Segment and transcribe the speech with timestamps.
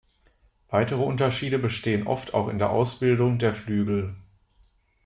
[0.69, 4.15] Weitere Unterschiede bestehen oft auch in der Ausbildung der Flügel.